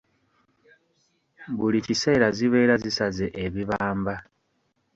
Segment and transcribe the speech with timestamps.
[1.57, 4.15] Buli kiseera zibeera zisaze ebibamba.